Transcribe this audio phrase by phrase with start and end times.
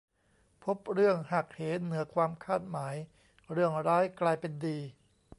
[0.63, 2.95] พบเรื่องหักเหเหนือความคาดหมาย
[3.51, 4.77] เรื่องร้ายกลายเป็นดี